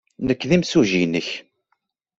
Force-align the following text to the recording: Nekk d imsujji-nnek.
Nekk 0.27 0.41
d 0.49 0.51
imsujji-nnek. 0.55 1.29